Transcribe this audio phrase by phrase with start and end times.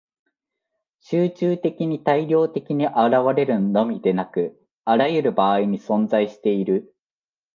[1.01, 2.95] 集中的に大量的に現
[3.35, 6.95] れるのみでなく、あらゆる場合に存在している。